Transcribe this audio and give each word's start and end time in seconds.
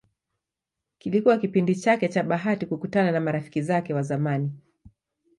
Kilikuwa 0.97 1.37
kipindi 1.37 1.75
chake 1.75 2.07
cha 2.07 2.23
bahati 2.23 2.65
kukutana 2.65 3.11
na 3.11 3.19
marafiki 3.19 3.61
zake 3.61 3.93
wa 3.93 4.01
zamani 4.03 4.47
Bw. 4.51 4.89